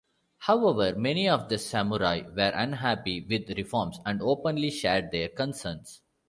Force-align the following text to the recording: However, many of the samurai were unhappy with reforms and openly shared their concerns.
However, 0.39 0.95
many 0.97 1.29
of 1.29 1.47
the 1.47 1.59
samurai 1.59 2.23
were 2.35 2.51
unhappy 2.55 3.21
with 3.29 3.55
reforms 3.55 3.99
and 4.03 4.19
openly 4.19 4.71
shared 4.71 5.11
their 5.11 5.29
concerns. 5.29 6.01